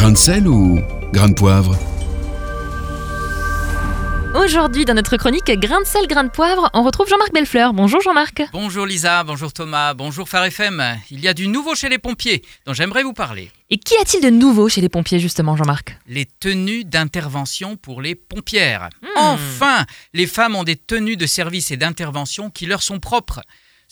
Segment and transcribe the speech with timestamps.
[0.00, 0.80] Grain de sel ou
[1.12, 1.76] grain de poivre
[4.34, 7.74] Aujourd'hui, dans notre chronique Grain de sel, grain de poivre, on retrouve Jean-Marc Bellefleur.
[7.74, 8.44] Bonjour Jean-Marc.
[8.54, 10.82] Bonjour Lisa, bonjour Thomas, bonjour Phare FM.
[11.10, 13.50] Il y a du nouveau chez les pompiers dont j'aimerais vous parler.
[13.68, 15.98] Et qu'y a-t-il de nouveau chez les pompiers justement, Jean-Marc?
[16.06, 18.88] Les tenues d'intervention pour les pompières.
[19.18, 23.42] Enfin, les femmes ont des tenues de service et d'intervention qui leur sont propres.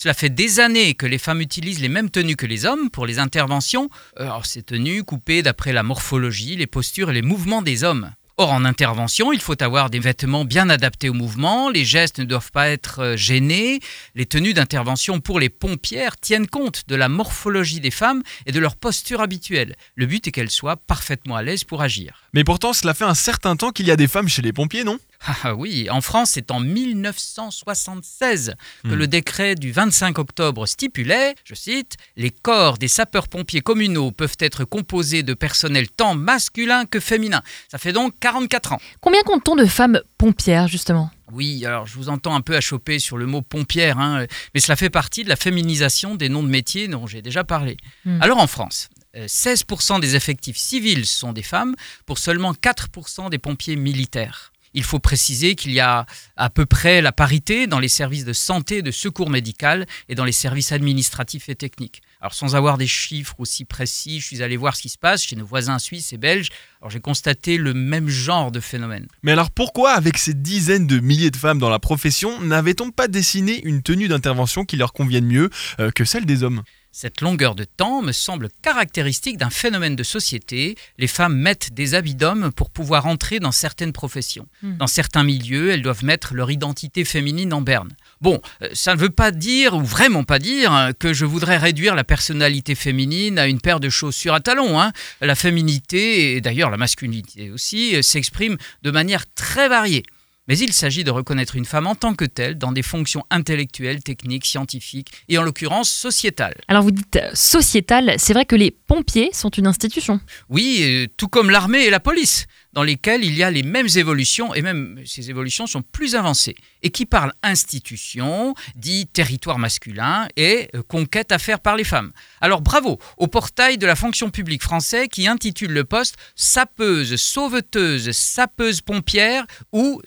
[0.01, 3.05] Cela fait des années que les femmes utilisent les mêmes tenues que les hommes pour
[3.05, 3.91] les interventions.
[4.17, 8.13] Alors, ces tenues coupées d'après la morphologie, les postures et les mouvements des hommes.
[8.37, 12.25] Or, en intervention, il faut avoir des vêtements bien adaptés au mouvement, les gestes ne
[12.25, 13.81] doivent pas être euh, gênés,
[14.15, 18.61] les tenues d'intervention pour les pompières tiennent compte de la morphologie des femmes et de
[18.61, 19.75] leur posture habituelle.
[19.97, 22.23] Le but est qu'elles soient parfaitement à l'aise pour agir.
[22.33, 24.85] Mais pourtant, cela fait un certain temps qu'il y a des femmes chez les pompiers,
[24.85, 25.01] non?
[25.27, 28.55] Ah oui, en France, c'est en 1976
[28.85, 28.95] que Hmm.
[28.95, 34.65] le décret du 25 octobre stipulait, je cite, Les corps des sapeurs-pompiers communaux peuvent être
[34.65, 37.43] composés de personnel tant masculin que féminin.
[37.69, 38.81] Ça fait donc 44 ans.
[39.01, 41.11] Combien compte-t-on de femmes pompières justement?
[41.33, 44.77] Oui, alors je vous entends un peu achoper sur le mot pompière, hein, mais cela
[44.77, 47.77] fait partie de la féminisation des noms de métiers dont j'ai déjà parlé.
[48.05, 48.23] Hmm.
[48.23, 51.75] Alors en France, euh, 16% des effectifs civils sont des femmes
[52.07, 54.53] pour seulement 4% des pompiers militaires.
[54.79, 58.33] Il faut préciser qu'il y a à peu près la parité dans les services de
[58.33, 62.01] santé, de secours médical et dans les services administratifs et techniques.
[62.21, 65.25] Alors sans avoir des chiffres aussi précis, je suis allé voir ce qui se passe
[65.25, 66.51] chez nos voisins suisses et belges.
[66.81, 69.09] Alors j'ai constaté le même genre de phénomène.
[69.25, 73.09] Mais alors pourquoi, avec ces dizaines de milliers de femmes dans la profession, n'avait-on pas
[73.09, 76.63] dessiné une tenue d'intervention qui leur convienne mieux euh, que celle des hommes?
[76.91, 80.75] Cette longueur de temps me semble caractéristique d'un phénomène de société.
[80.97, 84.47] Les femmes mettent des habits d'hommes pour pouvoir entrer dans certaines professions.
[84.63, 84.79] Hmm.
[84.79, 87.91] Dans certains milieux, elles doivent mettre leur identité féminine en berne.
[88.21, 91.59] Bon, euh, ça ne veut pas dire, ou vraiment pas dire, hein, que je voudrais
[91.59, 94.81] réduire la personnalité féminine à une paire de chaussures à talons.
[94.81, 94.93] hein.
[95.21, 100.05] La féminité, et d'ailleurs la masculinité aussi, euh, s'exprime de manière très variée.
[100.49, 104.03] Mais il s'agit de reconnaître une femme en tant que telle dans des fonctions intellectuelles,
[104.03, 106.57] techniques, scientifiques et en l'occurrence sociétales.
[106.69, 110.21] Alors vous dites euh, sociétal, c'est vrai que les pompiers sont une institution.
[110.49, 113.89] Oui, euh, tout comme l'armée et la police, dans lesquelles il y a les mêmes
[113.97, 120.29] évolutions, et même ces évolutions sont plus avancées, et qui parlent institution, dit territoire masculin,
[120.37, 122.13] et euh, conquête à faire par les femmes.
[122.41, 128.11] Alors bravo au portail de la fonction publique français qui intitule le poste sapeuse, sauveteuse,
[128.13, 130.01] sapeuse pompière ou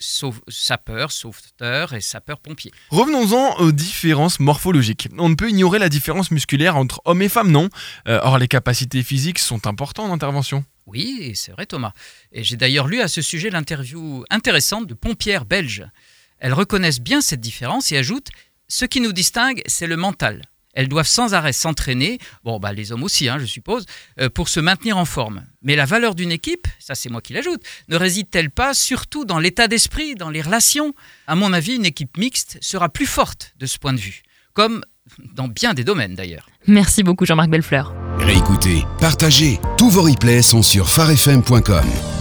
[0.47, 2.71] sapeur, sauveteur et sapeur pompier.
[2.89, 5.09] Revenons-en aux différences morphologiques.
[5.17, 7.69] On ne peut ignorer la différence musculaire entre hommes et femmes, non?
[8.07, 10.63] Euh, Or, les capacités physiques sont importantes en intervention.
[10.85, 11.93] Oui, c'est vrai Thomas.
[12.31, 15.85] Et j'ai d'ailleurs lu à ce sujet l'interview intéressante de pompières belges.
[16.39, 18.29] Elles reconnaissent bien cette différence et ajoutent
[18.67, 20.41] Ce qui nous distingue, c'est le mental.
[20.73, 23.85] Elles doivent sans arrêt s'entraîner, bon bah les hommes aussi hein, je suppose,
[24.19, 25.45] euh, pour se maintenir en forme.
[25.61, 29.39] Mais la valeur d'une équipe, ça c'est moi qui l'ajoute, ne réside-t-elle pas surtout dans
[29.39, 30.93] l'état d'esprit, dans les relations?
[31.27, 34.83] À mon avis, une équipe mixte sera plus forte de ce point de vue, comme
[35.33, 36.49] dans bien des domaines d'ailleurs.
[36.67, 37.93] Merci beaucoup Jean-Marc Bellefleur.
[38.21, 39.59] Réécoutez, partagez.
[39.77, 42.20] Tous vos replays sont sur farfm.com.